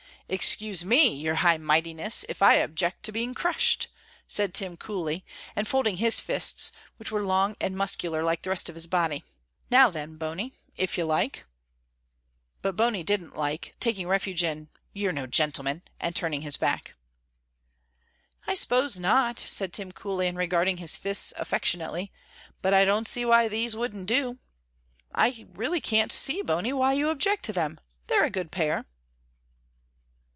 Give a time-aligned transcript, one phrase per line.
[0.33, 3.89] "Excuse me, your high mightiness, if I object to being crushed,"
[4.29, 5.25] said Tim, coolly,
[5.57, 9.25] and folding his fists, which were long and muscular like the rest of his body.
[9.69, 11.45] "Now, then, Bony, if you like."
[12.61, 16.95] But Bony didn't like, taking refuge in, "You're no gentleman," and turning his back.
[18.47, 22.09] "I suppose not," said Tim, coolly, and regarding his fists affectionately,
[22.61, 24.39] "but I don't see why these wouldn't do.
[25.13, 28.85] I really can't see, Bony, why you object to them; they're a good pair."